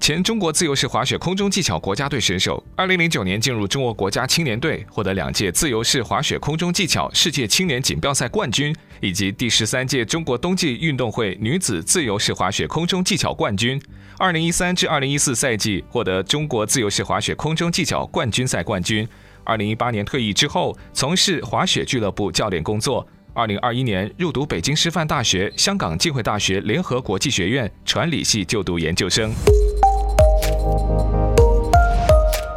[0.00, 13.80] 前中国自由式滑雪空中技巧国家队选手，二零零九年进入中国国家青年队，获得两届自由式滑雪空中技巧世界青年锦标赛冠军，以及第十三届中国冬季运动会女子自由式滑雪空中技巧冠军。
[14.18, 19.06] 二零一三至二零一四赛季获得中国自由式滑雪空中技巧冠军赛冠军。
[19.42, 23.04] 二零一八年退役之后，从事滑雪俱乐部教练工作。
[23.34, 29.30] 二零二一年入读北京师范大学、香港浸会大学联合国际学院传理系就读研究生。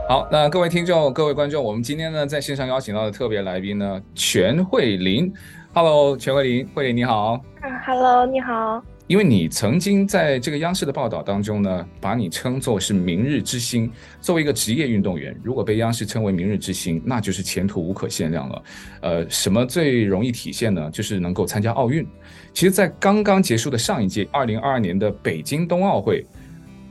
[0.07, 5.31] 好，那各位听众、各位观众，我们今天呢在线上邀请到的特别来宾呢，全慧琳。
[5.71, 7.39] Hello，全慧琳，慧琳你好。
[7.61, 8.83] 嗯，Hello，你好。
[9.05, 13.91] 因为你曾经在这个央视的报道当中呢，把你称作是明日之星。
[14.19, 18.63] 作为一个职业运动员，如果被央视称为明日之星，那就是前途无可限量了。
[19.01, 20.89] 呃，什么最容易体现呢？
[20.91, 22.03] 就是能够参加奥运。
[22.51, 26.25] 其实，在刚刚结束的上一届二零二二年的北京冬奥会，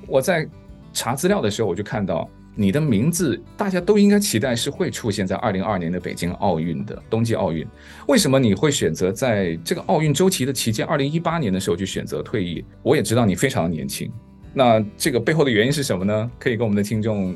[0.06, 0.48] 我在。
[0.92, 7.66] 查资料的时候，我就看到你的名字，大家都应该期待是会出现在二零二二年的北京奥运的冬季奥运。
[8.08, 12.64] 为什么你会选择在这个奥运周期的期间，二零一八年的时候就选择退役？
[12.82, 14.10] 我也知道你非常的年轻，
[14.52, 16.30] 那这个背后的原因是什么呢？
[16.38, 17.34] 可以跟我们的听众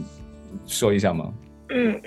[0.66, 1.32] 说一下吗？
[1.68, 1.98] 嗯，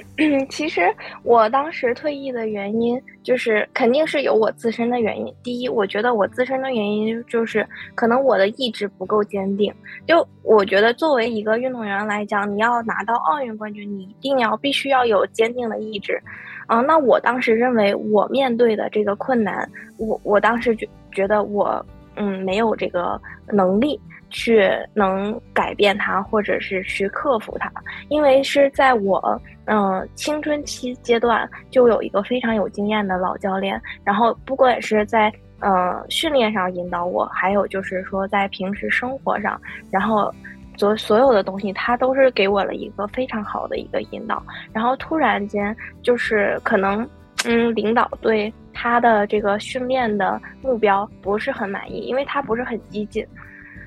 [0.49, 5.33] 其实我当时退役的原因，就是肯定是有我自身的原因。
[5.41, 9.73] 第一，我觉得我自身的原因就是可能我的意志不够坚定。
[10.05, 16.21] 就我觉得作为一个运动员来讲，你要拿到奥运冠军，你一定要必须要有坚定的意志。
[16.67, 19.67] 嗯，那我当时认为我面对的这个困难，
[19.97, 21.83] 我我当时觉觉得我
[22.15, 23.99] 嗯没有这个能力。
[24.35, 27.71] 去能改变它，或者是去克服它，
[28.09, 35.31] 因为是在我嗯、青春期阶段就有一个非常有经验的老教练，然后不管是在
[35.61, 39.59] 呃训练上引导我，还有就是说在平时生活上，
[39.89, 40.29] 然后
[40.77, 44.43] 所所有的东西，他都是给我了一个非常好的一个引导。
[44.73, 45.73] 然后突然间
[46.03, 47.07] 就是可能
[47.45, 53.25] 嗯领导对他的这个训练的目标不是很满意，因为他不是很激进。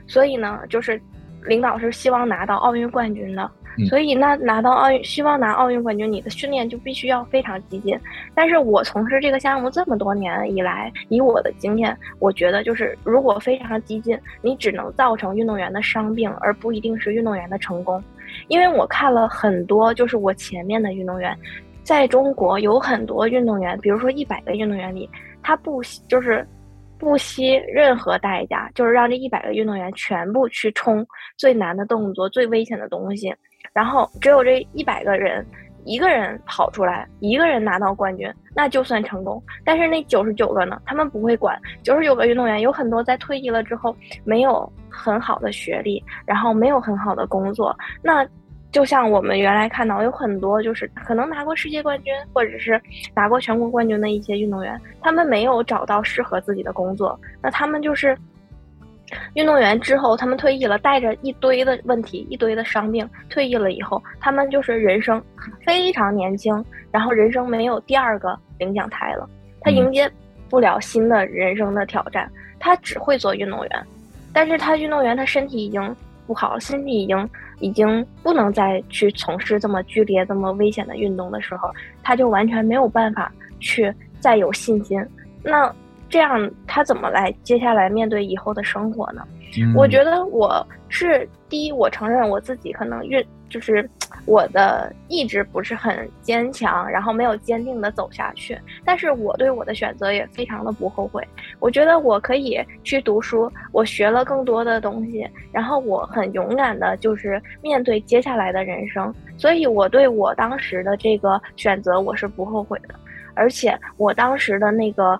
[0.08, 1.00] 所以呢，就是
[1.44, 7.96] 领导是希望拿到奥运冠军的，嗯、所以那拿到奥运，希望拿奥运冠军，你的训练就必须要非常激进。
[8.34, 18.02] 但是我从事这个项目这么多年以来，以我的经验，我觉得就是如果非常激进，你只能造成运动员的伤病，而不一定是运动员的成功。
[18.48, 21.36] 因为我看了很多，就是我前面的运动员，
[21.82, 25.08] 在中国有很多运动员，比如说一百个运动员里，
[25.42, 26.46] 他不就是。
[26.98, 33.32] 不惜任何代价，就是让这一百个运动员全部去冲最难的动作、最危险的东西，
[33.72, 35.46] 然后只有这一百个人，
[35.84, 39.42] 一个人跑出来，一个人拿到冠军，那就算成功。
[39.64, 40.80] 但是那九十九个呢？
[40.84, 41.56] 他们不会管。
[41.82, 48.26] 九十九个运动员有很多在退役了之后没有很好的学历，然后没有很好的工作，那。
[48.70, 52.80] 就像我们原来看到有很多，就是可能拿过世界冠军或者是
[53.14, 58.16] 拿过全国冠军的一些运动员，他们没有找到适合自己的工作，那他们就是
[59.32, 65.22] 运动员之后，他们退役了，带着一堆的问题、一堆的伤病，退役了以后，他们就是人生
[65.64, 69.26] 非常年轻，然后人生没有第二个领奖台了，
[69.62, 70.10] 他迎接
[70.50, 72.30] 不了新的人生的挑战，
[72.60, 73.86] 他只会做运动员，
[74.30, 75.96] 但是他运动员他身体已经
[76.28, 77.28] 不好，身体已经。
[77.60, 81.68] 已经不能再去从事这么剧烈、这么危险的运动的时候，
[82.04, 85.04] 他就完全没有办法去再有信心。
[85.42, 85.68] 那
[86.08, 89.26] 这样他怎么来接下来面对以后的生活呢？
[89.60, 93.20] 嗯、我觉得我是第一，我承认我自己可能运。
[93.48, 93.90] 就是
[94.28, 98.58] 我的意志不是很坚强，然后没有坚定的走下去。
[98.84, 101.26] 但是我对我的选择也非常的不后悔。
[101.58, 109.12] 我觉得我可以去读书，我学了更多的东西，然后我很勇敢的，就是面对接下来的人生。
[109.38, 112.94] 所以我对我当时的这个选择我是不后悔的，
[113.34, 115.18] 而且我当时的那个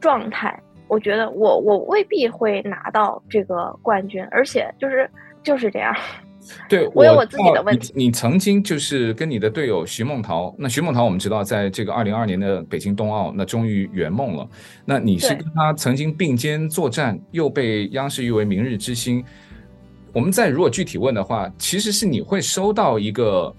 [0.00, 0.58] 状态，
[0.88, 5.10] 我觉得我我未必会拿到这个冠军，而且就是
[5.42, 5.94] 就是这样。
[6.68, 7.92] 对，我有我自己的问题。
[7.94, 14.48] 你，你曾经就是跟你的队友徐梦桃，那徐梦桃我们知道，在这个二零二二年的北京冬奥，那终于圆梦了。
[14.84, 19.24] 那你是跟他曾经并肩作战，又被央视誉为明日之星。
[20.12, 23.54] 我们再如果具体问的话，其实是你会收到一个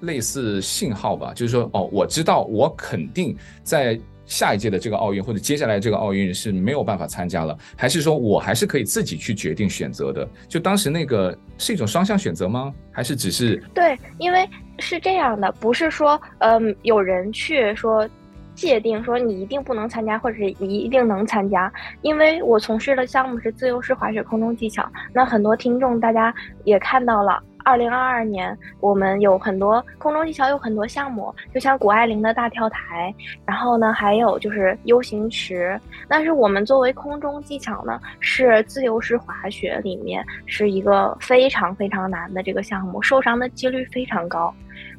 [0.00, 3.98] 类似信号吧，就是说，哦，我知道我肯定在
[4.32, 10.26] 下一届的这个奥运或者接下来这个奥运是没有办法参加了，还是说我还是可以自己去决定选择的？
[10.48, 12.72] 就当时那个是一种双向选择吗？
[12.90, 13.62] 还是只是？
[13.74, 14.48] 对，因为
[14.78, 18.08] 是这样的，不是说，嗯，有人去说。
[18.54, 24.86] 界定说你一定不能参加，或者是你一定能参加，因为我从事的项目是自由式滑雪空中技巧。
[25.14, 26.32] 那很多听众大家
[26.64, 33.14] 也看到了，二零二二年我们有很多空中技巧，有很多项目，就像谷爱凌的大跳台，
[33.46, 35.78] 然后呢还有就是 U 型池。
[36.08, 44.52] 但是我们作为空中技巧呢，是自由式滑雪里面是一个非常非常难的这个项目，受伤的几率非常高。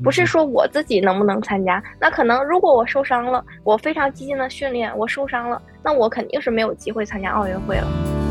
[0.03, 8.22] 不是说我自己能不能参加，那可能如果我受伤了，我非常激进的训练，我受伤了，那我肯定是没有机会参加奥运会了。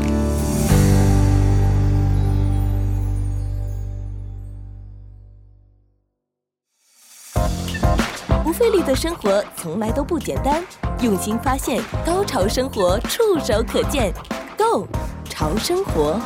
[8.43, 10.61] 不费力的生活从来都不简单，
[11.01, 14.13] 用心发现，高潮生活触手可见
[14.57, 14.85] ，Go
[15.29, 16.19] 潮生活。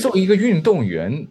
[0.00, 1.24] 作为一个运动员。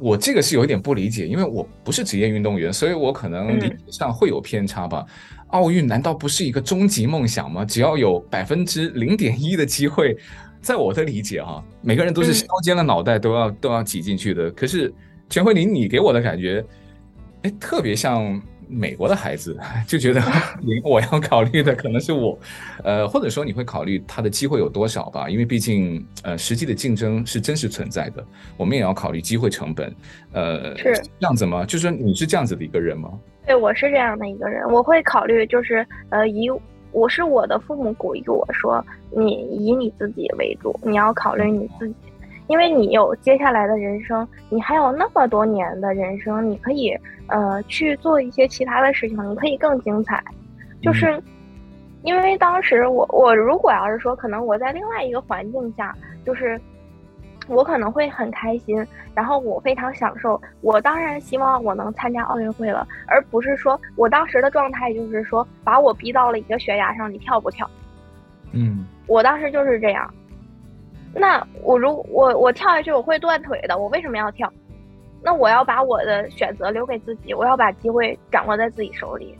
[0.00, 5.04] 我这个是有一点不理解，因为我不是职业运动员，所以我可能理解上会有偏差吧。
[5.06, 7.64] 嗯、奥运难道不是一个终极梦想吗？
[7.64, 10.16] 只要有百分之零点一的机会，
[10.60, 14.50] 在我的理解哈、啊，每个人都是削尖了脑袋都要、嗯、都要挤进去的。
[14.50, 14.92] 可是
[15.28, 16.64] 全慧琳，你给我的感觉，
[17.42, 18.40] 哎，特别像。
[18.70, 19.58] 美国的孩子
[19.88, 20.20] 就觉得，
[20.84, 22.38] 我要考虑的可能是我，
[22.84, 25.26] 呃，或者说你会考虑他的机会有多少吧？
[25.26, 28.22] 因为毕竟，呃，实际的竞争是真实存在的，
[28.58, 29.90] 我们也要考虑机会成本。
[30.32, 31.64] 呃，是这样子吗？
[31.64, 33.10] 就是说你是这样子的一个人吗？
[33.46, 36.50] 对，我是这样的一个人，我会考虑，就是呃，以
[36.92, 41.94] 我是我的父母鼓励我说，你以你自己为主，你要考虑你自己。
[42.48, 46.94] 因为你有接下来的人生，你还有那么多年的人生，你可以
[47.28, 50.22] 呃去做一些其他的事情，你可以更精彩。
[50.82, 51.22] 就是
[52.02, 56.60] 因为当时我我如果要是说，可能我在另外一个环境下，就是
[57.48, 60.40] 我可能会很开心，然后我非常享受。
[60.60, 67.68] 我当然希望我能参加奥运会了，而不是说我当时的状态就是说把我逼到了一个悬崖上，你跳不跳？
[68.52, 70.08] 嗯，我当时就是这样。
[71.14, 74.52] 那我如我我跳下去我会断腿的，我为什么要跳？
[75.22, 79.34] 那我要把我的选择留给自己，我要把机会掌握在自己手里。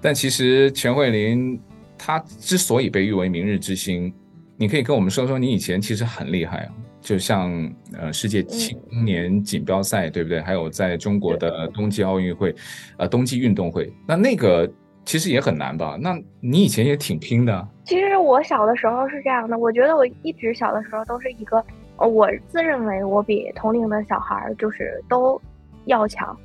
[0.00, 1.60] 但其实全慧琳
[1.96, 4.12] 她之所以被誉为明日之星，
[4.56, 7.50] 你可以跟我们说说你以前其实很厉害啊，就像
[7.96, 10.40] 呃世界青年锦标赛，嗯、对不对？
[10.40, 12.54] 还有在中国的冬季奥运会，
[12.96, 14.70] 呃冬季运动会，那那个。
[15.04, 15.96] 其实也很难吧？
[16.00, 17.66] 那你以前也挺拼的。
[17.84, 21.64] 其实我小的时候是这样的，我觉得我一直小的时候都是一个，
[21.96, 25.40] 我自认为我比同龄的小孩就是都
[25.86, 26.36] 要强。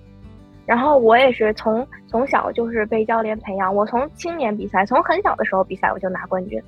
[0.66, 6.60] 然后我也是从从小就是被教练培养，我从青年比赛，从很小的时候比赛我就拿冠军。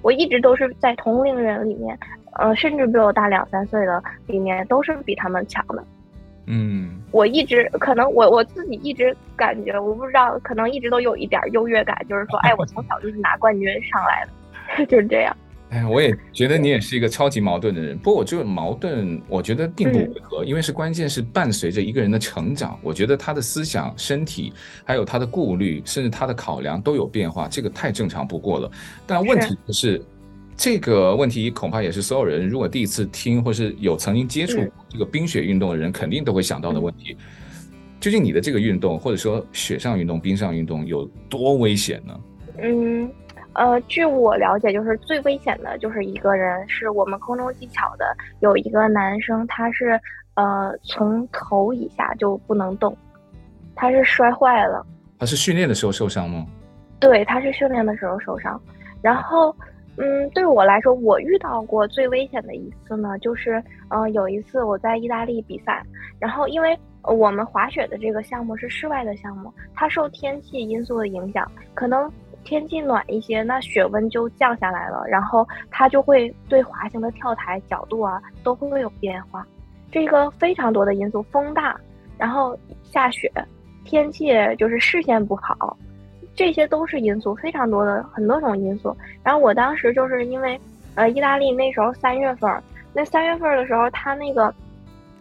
[0.00, 1.98] 我一直都是在同龄人里面，
[2.38, 5.84] 呃，甚至比我大两三岁的里面都是比他们强的。
[6.46, 14.26] 嗯，我一直可能我我自己一直感觉，我不知道，可能一直都有一点优越感，就是说， 哎，我从小就是拿冠军上来
[14.76, 15.36] 的， 就是这样。
[15.70, 17.98] 哎，我也觉得你也是一个超级矛盾的人。
[17.98, 24.52] 不过我这个矛盾，我觉得并不违和，嗯、因为是关键是伴随着一个人的成长，我觉得他的思想、身体，
[24.84, 28.70] 还有他的顾虑，甚至他的考量都有变化，这个太正常不过了。
[29.06, 30.04] 但问题就是。
[30.56, 34.58] 这个问题恐怕也是所有人如果第一次听，或是有曾经接触
[34.88, 37.16] 这个冰雪运动的人，肯定都会想到的问题。
[38.00, 42.20] 究竟你的这个运动，或者说雪上运动、冰上运动有多危险呢？
[42.58, 43.10] 嗯，
[43.54, 50.00] 呃，据我了解，就是最危险的就是一个人，是我们空中技巧的有一个男生，他是
[50.34, 52.96] 呃从头以下就不能动，
[53.74, 54.86] 他是摔坏了。
[55.18, 56.46] 他是训练的时候受伤吗？
[57.00, 58.60] 对，他是训练的时候受伤，
[59.02, 59.54] 然后。
[59.96, 65.82] 嗯，对我来说，我遇到过最危险的一次呢，就是，呃，有一次我在意大利比赛，
[66.18, 72.10] 然后因为我们滑雪的这个项目是室外的项目，它受天气因素的影响，可能
[72.42, 79.46] 天气暖一些，那雪温就降下来了，然后它就会对滑行的跳台角度啊都会有变化，
[79.92, 81.78] 这个非常多的因素，风大，
[82.18, 83.30] 然后下雪，
[83.84, 85.76] 天气就是视线不好。
[86.36, 88.96] 这些都是因素，非常多的很多种因素。
[89.22, 90.60] 然后我当时就是因为，
[90.94, 92.50] 呃，意大利那时候三月份，
[92.92, 94.52] 那三月份的时候，它那个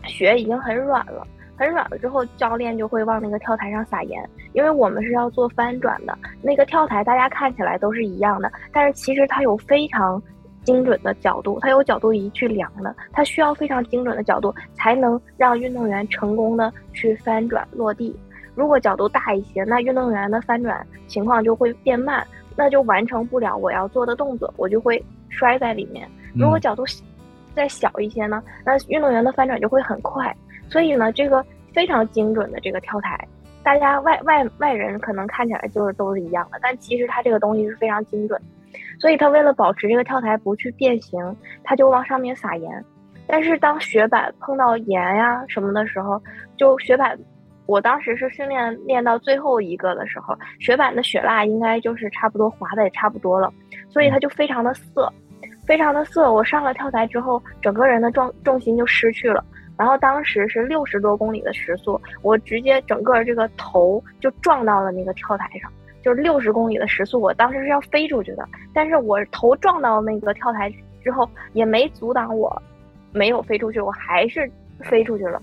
[0.05, 6.17] 雪已经很软了，很软了之后，教练就会往那个跳台上撒盐，因为我们是要做翻转的。
[6.41, 10.21] 那个跳台大家看起来都是一样的，但是其实它有非常
[10.63, 18.15] 精准的角度，它有角度仪去量的，它需要非常精准的角度才能让运动员成功的去翻转落地。
[18.55, 26.07] 如果角度大一些，那运动员的翻转情况就会变慢，那就完成不了我要做的动作，我就会摔在里面。
[26.35, 26.83] 如果角度
[27.53, 30.35] 再小一些呢，那运动员的翻转就会很快。
[30.69, 33.27] 所以呢，这个非常精准的这个跳台，
[33.63, 38.41] 大家外外外人可能看起来就是都是一样的，但其实它这个东西是非常精准。
[38.99, 42.83] 所以他为了保持这个跳台不去变形，他就往上面撒盐。
[43.27, 46.21] 但是当雪板碰到盐呀什么的时候，
[46.57, 47.17] 就雪板，
[47.73, 53.51] 我当时是训练练到最后一个的时候，雪板的雪蜡应该就是差不多滑的也差不多了，
[53.89, 55.11] 所以它就非常的涩，
[55.65, 56.31] 非常的涩。
[56.31, 59.43] 我上了跳台之后，整个人的重重心就失去了。
[59.75, 65.71] 然后当时是六十多公里的时速，我直接整个这个头就撞到了那个跳台上。
[66.03, 70.71] 就是六十公里的时速，我当时是要飞出去的，但是我头撞到那个跳台
[71.03, 72.61] 之后，也没阻挡我，
[73.11, 74.47] 没有飞出去，我还是
[74.81, 75.41] 飞出去了。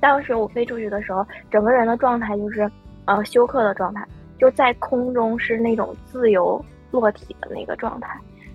[0.00, 2.70] 当时我飞出去的时候，整个人的状态就是，
[3.04, 4.06] 呃，休克的状态，
[4.38, 8.08] 就在空中是那种自由落体的那个状态。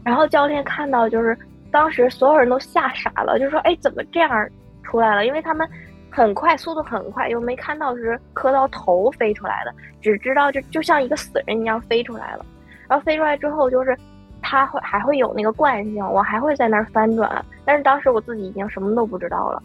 [0.04, 1.38] 然后教练看到，就是
[1.72, 4.50] 当时所有人都吓傻了，就说：“哎，怎么这样
[4.84, 5.68] 出来了？”因为他们。
[6.12, 12.46] 很快，速度很快，又没看到是磕到头飞出来的，只知道就就像一个死人一样飞出来了。
[12.88, 13.94] 然后飞出来之后，就是
[14.42, 17.44] 它会还会有那个惯性，我还会在那儿翻转。
[17.66, 19.62] 但是当时我自己已经什么都不知道了，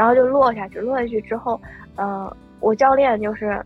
[0.00, 0.80] 然后就落下去。
[0.80, 1.60] 落下去之后，
[1.96, 3.62] 呃，我教练就是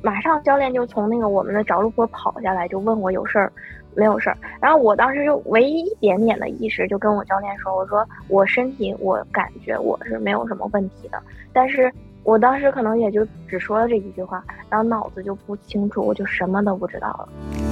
[0.00, 3.52] 马上教练就从那个我们的着陆坡跑下来，就问我有事儿。
[3.94, 11.22] 没有事儿，然后我当时就唯一一点点的意识，就跟我教练说：“我说我身体，我感觉我是没有什么问题的。”
[11.52, 17.71] 但是我当时可能也就只说了这一句话，然后脑子就不清楚，我就什么都不知道了。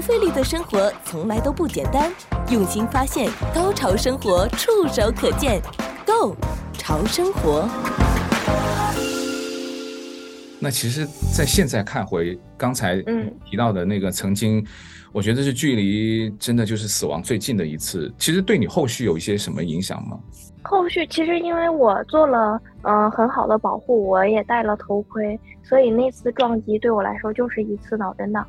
[0.00, 2.10] 不费力的生活从来都不简单，
[2.50, 5.60] 用心发现，高潮生活触手可见
[6.06, 6.34] ，Go
[6.72, 7.68] 潮生活。
[10.58, 11.04] 那其实，
[11.36, 12.96] 在现在看回刚才
[13.44, 14.66] 提到的那个曾经，嗯、
[15.12, 18.10] 我觉得是距离真的就是死亡最近的一次。
[18.16, 20.18] 其实对你后续有一些什么影响吗？
[20.62, 28.46] 后续其实因为我做了嗯、呃、很好的保护，我也戴了头盔，所以那次撞击对我来说就是一次脑震荡。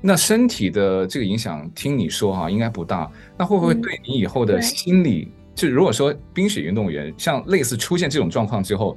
[0.00, 3.10] 那身体的这个影响，听你说哈、啊，应该不大。
[3.36, 8.96] 那会不会对你以后的心理，嗯、就如果说冰雪运动员像类似出现这种状况之后？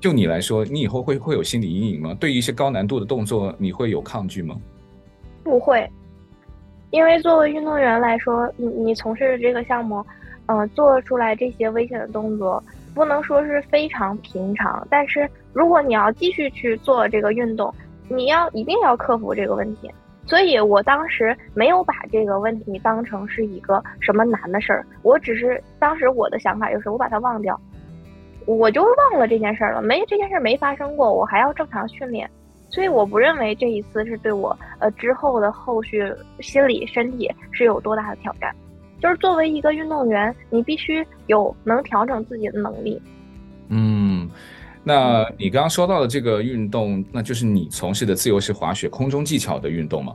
[0.00, 2.16] 就你来说，你以后会会有心理阴影吗？
[2.18, 4.56] 对于一些高难度的动作，你会有抗拒吗？
[5.44, 5.86] 不会，
[6.90, 10.02] 因为作为运动员来说，你你从事这个项目，
[10.46, 14.86] 嗯、呃，做出来这些危险的动作，不能说是非常平常。
[14.88, 17.70] 但是如果你要继续去做这个运动，
[18.08, 19.90] 你要一定要克服这个问题。
[20.26, 27.60] 所以我当时没有把这个问题当成是一个什么难的事儿，我只是当时我的想法就是我把它忘掉。
[28.46, 32.28] 我就忘了这件事儿了，没这件事儿没发生过，我还要正常训练，
[32.68, 36.02] 所以我不认为这一次是对我呃之后的后续
[36.40, 38.54] 心理身体是有多大的挑战。
[39.00, 43.00] 就是作为一个运动员，你必须有能调整自己的能力。
[43.68, 44.28] 嗯，
[44.82, 50.14] 那你刚刚说到的这个运动，那就是你从事的自由式滑雪空中技巧的运动嘛？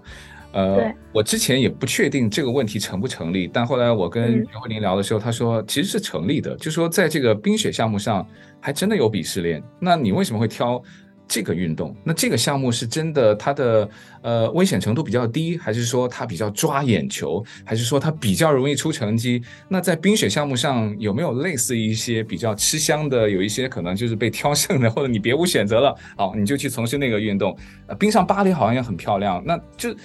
[0.53, 8.25] 呃，我之前也不确定这个问题成不成立，但后来我跟袁慧玲聊的时候，她、嗯、说其实是成立的，就是说在这个冰雪项目上
[8.61, 9.61] 还真的有鄙视链。
[9.79, 10.81] 那你为什么会挑
[11.27, 11.95] 这个运动？
[12.03, 13.89] 那这个项目是真的它的
[14.21, 19.41] 呃危险程度比较低，还是说它比较抓眼球，还是说它比较容易出成绩？
[19.67, 23.29] 那在冰雪项目上有没有类似一些比较吃香的？
[23.29, 27.57] 有一些可能就是被挑剩的，或者你别无选择了，好，你就去从事那个运动。
[27.87, 29.95] 呃，冰上芭蕾好像也很漂亮，那就。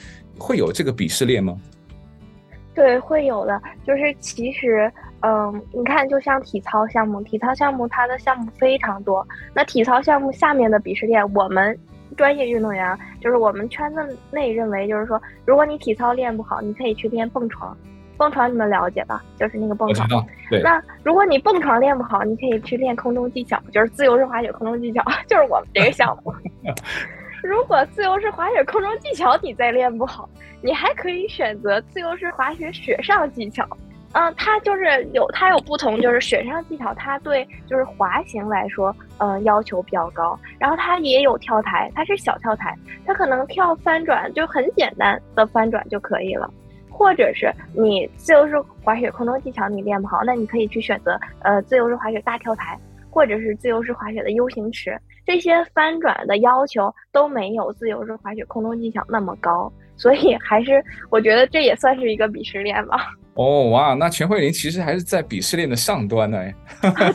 [0.42, 1.54] 会有这个鄙视链吗？
[2.74, 3.60] 对，会有的。
[3.86, 4.90] 就是其实，
[5.22, 9.26] 嗯，你看，就像体操项目，体操项目它的项目非常多。
[9.54, 11.78] 那体操项目下面的鄙视链，我们
[12.16, 17.76] 专业运动员，就是我们圈子内认为，就是说，如果你体操练不好，你可以去练蹦床。
[18.16, 19.22] 蹦床你们了解吧？
[19.38, 20.06] 就是那个蹦床。
[20.50, 20.60] 对。
[20.62, 26.32] 那如果你蹦床练不好，你可以去练空中技巧，就是自由式滑雪空中技巧， 就是我们这个项目。
[27.42, 30.28] 如果自由式滑雪空中技巧你再练不好，
[30.62, 33.66] 你还可以选择自由式滑雪雪上技巧。
[34.12, 40.38] 嗯，它就是有它有不同，就是雪上技巧，它对就是滑行来说，嗯，要求比较高。
[40.58, 42.76] 然后它也有跳台，它是小跳台，
[43.06, 46.52] 它可能跳翻转就很简单的翻转就可以了。
[46.90, 55.00] 或者是你自由式滑雪空中技巧你练不好，那你可以去选择呃自由式滑雪大跳台，或者是自由式滑雪的 U 型池。
[55.24, 63.14] 这些翻转的要求都没有自由式滑雪空中技巧那么高，所以还是我觉得这也算是一个鄙视链吧。
[63.34, 66.38] 哦哇，那全慧玲其实还是在鄙视链的上端呢。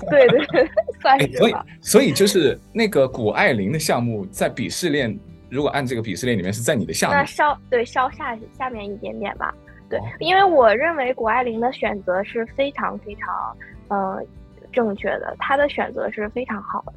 [0.09, 0.69] 对 对对，
[1.01, 1.35] 算是吧。
[1.39, 5.17] 所以所以就是那个谷爱凌的项目在鄙视链，
[5.49, 9.53] 如果按这个鄙视链里面是在你的下面，那稍对稍下下面一点点吧。
[9.89, 13.57] 对，因为我认为谷爱凌的选择是非常非常
[13.89, 14.23] 呃
[14.71, 16.93] 正确的，她的选择是非常好的。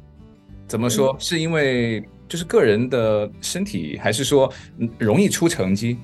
[0.67, 1.13] 怎么说？
[1.13, 4.49] 嗯、是因为就是个人的身体，还是说
[4.97, 5.97] 容易出成绩？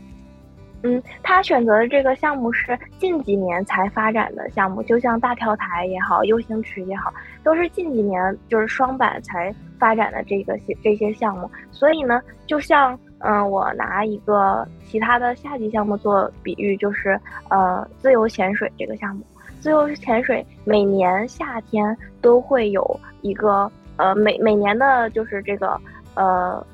[0.81, 7.11] 嗯，他选择的这个项目是近几年才发展的项目，就像大跳台也好，U 型池也好，
[7.43, 11.49] 都是近几年就是双板才发展的这个这些项目。
[11.71, 19.25] 所以呢，就像嗯、我拿一个其他的夏季项目做比喻，就是呃，自由潜水这个项目，
[19.59, 25.79] 自由潜水每年夏天都会有一个呃，每每年的就是这个
[26.15, 26.65] 呃，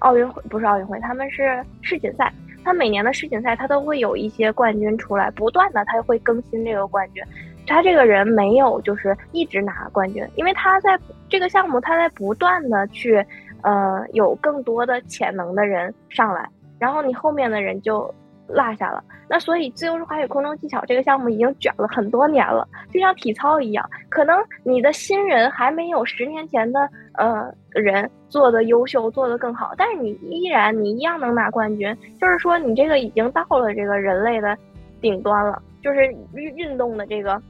[0.00, 2.32] 奥运会不是奥运会，他们是世锦赛。
[2.64, 7.22] 他每年的世锦赛，他都会有一些冠军出来，不断的他会更新这个冠军。
[7.66, 13.24] 他这个人没有就是一直拿冠军，因为他在这个项目，他在不断的去，
[13.62, 18.12] 呃，有更多的潜能的人上来，然后你后面的人就
[18.52, 19.02] 落下了。
[19.28, 34.56] 那所以自由式滑雪空中技巧这个项目已经卷了很多年了，就像体操一样，可能你的新人还没有十年前的呃人做的优秀，做的更好，但是你依然你一样能拿冠军，就是说你这个已经到了这个人类的
[35.00, 37.40] 顶端了，就是运运动的这个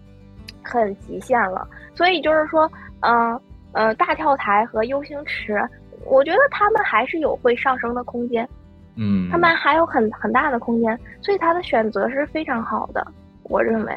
[0.62, 1.66] 很极限了。
[1.94, 3.32] 所以就是说，嗯
[3.73, 5.61] 呃，呃大跳台和 U 型池，
[6.06, 8.49] 我觉得他们还是有会上升的空间。
[8.96, 13.06] 嗯，他们还有很很大的空间，所以他的选择是非常好的，
[13.44, 13.92] 我认为，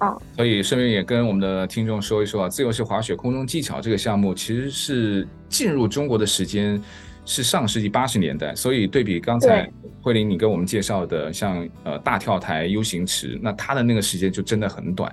[0.00, 0.18] 嗯。
[0.36, 6.80] 所以顺便也跟我们的听众说一说啊，自由式滑雪空中技巧这个项目其实是进入中国的时间
[7.24, 9.68] 是上世纪八十年代，所以对比刚才
[10.02, 15.10] 慧玲你跟我们介绍的像呃大跳台 U 型池，那它的那个时间就真的很短，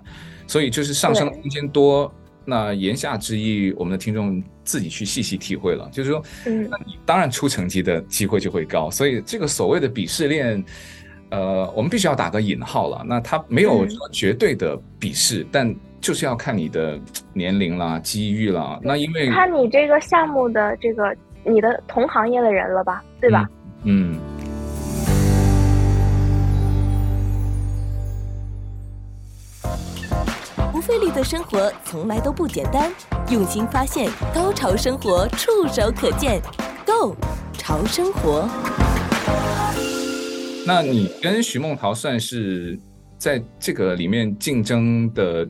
[0.47, 2.13] 所以就是上升空间多。
[2.45, 10.63] 那言下之意，我们的听众自己去细细体会了，就是说，嗯，那你当然出成绩的机会就会高，所以这个所谓的鄙视链，
[11.29, 13.03] 呃，我们必须要打个引号了。
[13.07, 16.99] 那它没有说绝对的鄙视，嗯，但就是要看你的
[17.33, 18.79] 年龄啦、机遇啦。
[18.83, 23.49] 那因为看你这个项目的这个你的同行业的人了吧，对吧？
[23.83, 24.13] 嗯。
[24.13, 24.32] 嗯
[30.85, 32.91] 费力的生活从来都不简单，
[33.31, 36.41] 用心发现，高潮生活触手可见
[36.85, 37.15] ，Go
[37.53, 38.49] 潮生活。
[40.67, 42.77] 那你跟徐梦桃算是
[43.17, 45.47] 在这个里面竞争的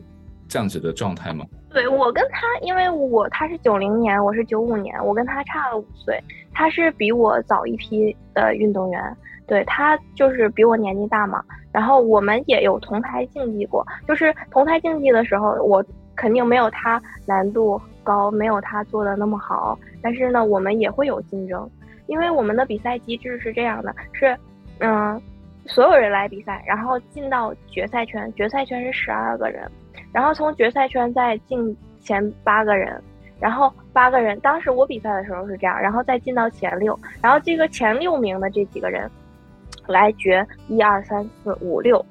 [0.47, 1.43] 这样子的状态吗？
[1.71, 9.17] 对，我跟他，因为我他是九零年，我是九五年，我跟他差了五岁，他是比我早一批的运动员。
[9.47, 11.43] 对，他就是比我年纪大嘛，
[11.73, 15.83] 然后我们也有同台竞技过，就是同台竞技的时候，我
[16.15, 21.67] 肯定没有他难度高，没有他做的那么好，但是呢，我们也会有竞争，
[22.05, 24.37] 因为我们的比赛机制是这样的，是，
[24.77, 25.19] 嗯，
[25.65, 29.67] 所有人来比赛，然后进到决赛圈，决赛圈是十二个人，
[30.11, 33.01] 然后从决赛圈再进前八个人，
[33.39, 39.09] 然后八个人，当时我比赛的时候是这样，然后再进到前六，然后这个前六名的这几个人。
[39.87, 42.03] 来决一二三四五六，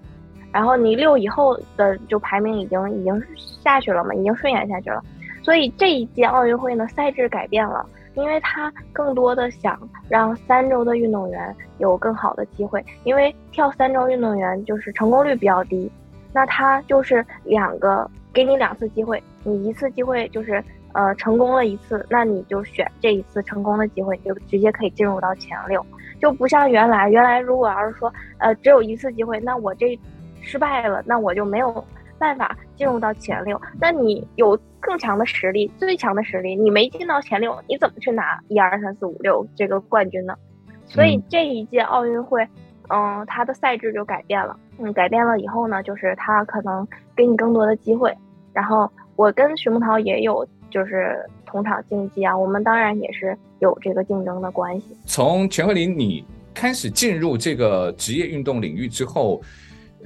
[0.52, 5.02] 然后你六以后的就排名已经已经下去了嘛，已经顺延下去了。
[5.42, 9.76] 所以这一届奥运会呢，赛制改变了，因为他更多的想
[10.08, 15.90] 让三周的运动员有更好的机会，因为跳三周运动员就是成功率比较低，
[16.32, 25.84] 那他就是两个给你两次机会，你一次机会就是呃成功了一次，那你就选这一次成功的机会，你就直接可以进入到前六。
[26.22, 29.98] 就不像原来，原来如果要是说，呃，只有一次机会，那我这
[30.40, 31.84] 失败了，那我就没有
[32.16, 33.60] 办法进入到前六。
[33.80, 40.36] 那你有更强的实力，最强的实力，你没进到前六，你怎么去拿一二三四五六这个冠军呢？
[40.84, 42.44] 所以这一届奥运会，
[42.88, 44.56] 嗯、呃，它的赛制就改变了。
[44.78, 48.16] 嗯，改变了以后呢，就是它可能给你更多的机会。
[48.52, 51.18] 然后我跟徐梦桃也有就是
[51.52, 53.38] 同场竞技啊，我们当然也是。
[53.60, 54.86] 有这个竞争的关系。
[55.06, 59.40] 从全慧琳，你开始进入这个职业运动领域之后，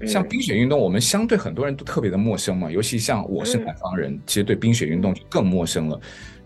[0.06, 5.98] 像冰雪运动，我们相对很多人都特别的陌生嘛，尤其像我是南方人，其实对冰雪运动就更陌生了。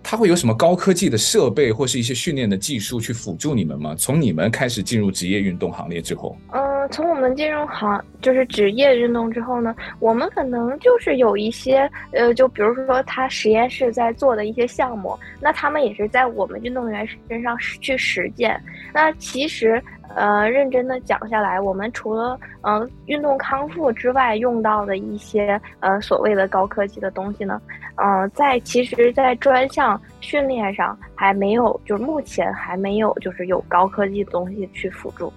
[0.02, 3.94] 它会有什么高科技的设备或是一些训练的技术去辅助你们吗？
[3.96, 18.60] 从你们开始进入职业运动行列之后，嗯、从我们进入行就是职业运动之后呢，我们可能就是有一些呃，就比如说他实验室在做的一些项目，那他们也是在我们运动员身上去实践。
[18.92, 19.82] 那其实。
[20.16, 27.60] 呃，认真的讲下来，我们除了呃运动康复之外，用到的一些呃所谓的高科技的东西呢，
[27.96, 35.32] 呃，在其实，在专项训练上还没有，就是目前还没有，就是有高科技的东西去辅助。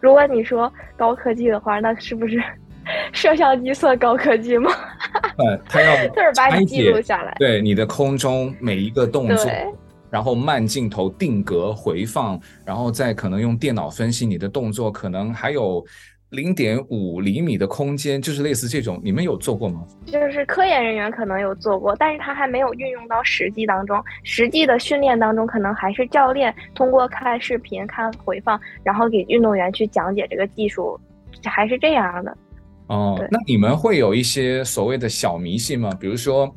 [0.00, 2.42] 如果你说高科技的话，那是不是
[3.12, 4.70] 摄像机算高科技吗？
[5.38, 9.50] 嗯，他要 就是把你记录下来，对你的空中每一个动作。
[10.10, 15.84] 然后慢镜头定格回放，然后再可能用电脑分析你的动作，可能还有
[16.30, 19.82] 零点五厘米的空间，就是类似这种，你们有做过吗？
[20.06, 24.02] 就是科研人员可能有做过，但是他还没有运用到实际当中。
[24.24, 30.98] 实际的训练当中，可能还是教练通过看视频、看回放，然后给运动员去讲解这个技术，
[31.44, 32.36] 还是这样的。
[32.88, 35.90] 哦，那你们会有一些所谓的小迷信吗？
[36.00, 36.54] 比如说。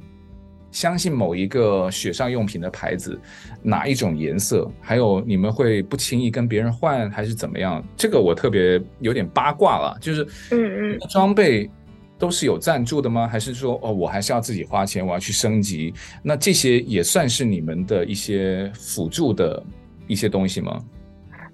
[0.72, 3.20] 相信某一个雪上用品的牌子，
[3.62, 7.84] 哪一种颜色，还有你们会不轻易跟别人换，还是怎么样？
[7.98, 11.70] 这个我特别有点八卦了，就是，嗯嗯，装备
[12.18, 13.28] 都是有赞助的吗？
[13.28, 15.94] 还是说，哦，我还是要自己花钱，我要去升级？
[16.24, 19.62] 那这些也算是你们的一些辅助的
[20.08, 20.82] 一些东西吗？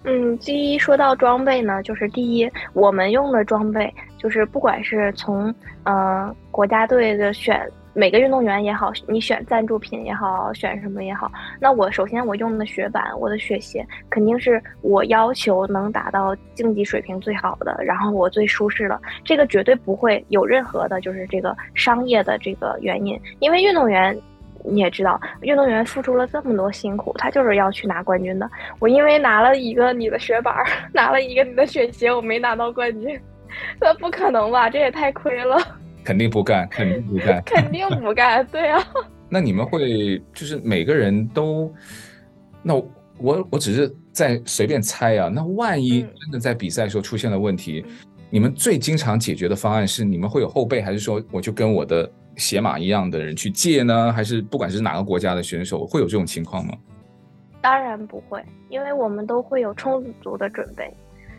[0.04, 5.54] 嗯，第一说到装备呢，就是第一，我们用的装备就是不管是从
[5.86, 7.60] 呃国家队的选。
[7.98, 24.16] 每个运动员也好，你选赞助品也好，选什么也好，那我首先我用的雪板，我的雪鞋肯定是我要求能达到竞技水平最好的，然后我最舒适的，这个绝对不会有任何的就是这个商业的这个原因，因为运动员
[24.64, 28.48] 你也知道，运动员付出了这么多辛苦，他就是要去拿冠军的。
[28.78, 30.54] 我因为拿了一个你的雪板，
[30.94, 33.20] 拿了一个你的雪鞋，我没拿到冠军，
[33.82, 34.70] 那不可能吧？
[34.70, 35.58] 这也太亏了。
[36.08, 38.82] 肯定不干， 肯定不干，肯定不干，对啊。
[39.28, 41.70] 那你们会就是每个人都，
[42.64, 42.74] 那
[43.18, 45.28] 我我只是在随便猜啊。
[45.28, 47.94] 那万一真的在比赛的时候出现了问题，嗯，
[48.30, 54.14] 你们最经常解决的方案是你们会有后备，还是说我就跟我的鞋码一样的人去借呢？
[54.14, 56.74] 还是不管是哪个国家的选手会有这种情况吗？
[57.60, 60.90] 当然不会，因为我们都会有充足的准备。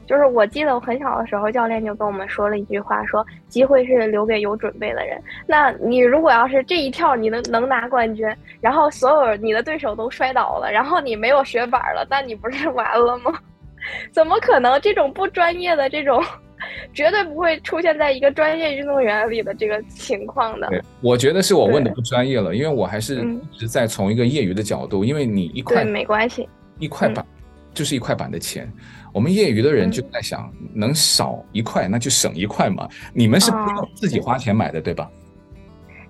[0.08, 5.22] 就是我记得我很小的时候，教练就跟我们说了一句话，说机会是留给有准备的人。
[5.46, 8.26] 那你如果要是这一跳你能能拿冠军，
[8.60, 13.38] 然后所有你的对手都摔倒了，然后你没有雪板了，那你不是完了吗？
[14.10, 14.80] 怎么可能？
[14.80, 16.24] 这种不专业的这种，
[16.94, 20.68] 绝对不会出现在一个专业运动员里的这个情况的。
[21.02, 23.16] 我觉得是我问的不专业了，因为我还是
[23.52, 27.22] 一直在从一个业余的角度，因为你一块对没关系，一块板。
[27.24, 27.34] 嗯
[27.74, 28.68] 就是一块板的钱，
[29.12, 32.88] 我们业余的人就在想，能少一块那就省一块嘛。
[33.12, 35.10] 你们是不用自己花钱买的，对吧？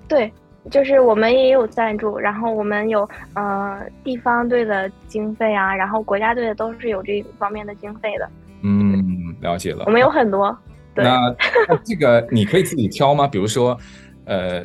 [0.09, 0.33] 对，
[0.71, 8.29] 就是我们也有赞助，然后我们有呃地方队的经费啊，然后国家队的都是有这方面的经费的。
[8.63, 9.85] 嗯，了解了。
[9.87, 10.57] 我们有很多。
[10.95, 11.05] 对。
[11.05, 11.35] 那
[11.85, 13.29] 这个你可以自己挑吗？
[13.29, 13.79] 比如说，
[14.25, 14.63] 呃，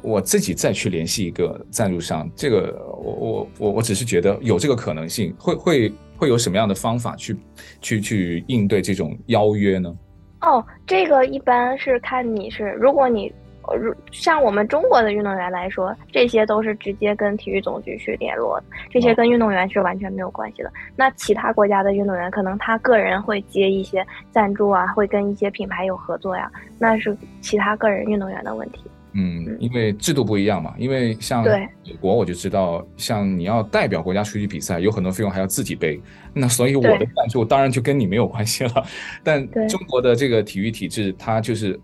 [0.00, 5.92] 我自己再去联系一个赞助商，这个我我我我只是觉得有这个可能性，会会。
[6.16, 7.36] 会有什么样的方法去
[7.80, 9.94] 去去应对这种邀约呢？
[10.40, 13.32] 哦，这个一般是看你是，如果你，
[13.80, 20.68] 如像我们中国的运动员来说，这些都是直接跟体育总局去联络的，这些跟运动员是完全没有关系的。
[20.68, 20.72] 哦。
[20.96, 28.84] 那其他国家的运动员，可能他个人会接一些赞助啊，会跟一些品牌有合作呀，那是其他个人运动员的问题。
[29.14, 30.74] 嗯，因为制度不一样嘛。
[30.76, 36.00] 因为像美国，我就知道，像你要代表国家出去比赛，有很多费用还要自己背。
[36.32, 38.86] 那所以我的赞助当然就跟你没有关系了。
[39.22, 41.78] 但中国的这个体育体制，它就是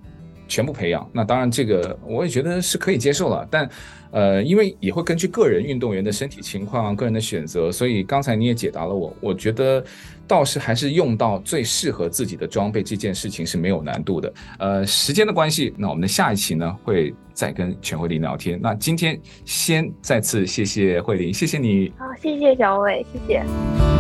[0.51, 1.09] 全部培养。
[1.13, 3.47] 那当然，这个我也觉得是可以接受了。
[3.49, 3.71] 但
[4.11, 9.15] 呃，因为也会根据个人运动员的身体情况、个人的选择，所以刚才你也解答了我。
[9.21, 9.83] 我觉得
[10.27, 14.33] 倒是还是用到最适合自己的装备这件事情是没有难度的。
[14.59, 18.59] 呃，时间的关系，那我们的下一期呢会再跟全慧琳聊天。
[18.61, 21.93] 那今天先再次谢谢慧琳，谢谢你。
[21.97, 24.00] 好，谢谢小伟，谢谢。